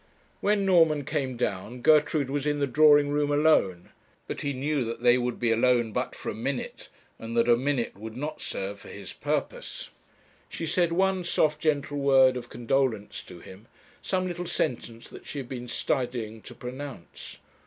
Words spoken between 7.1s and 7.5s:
and that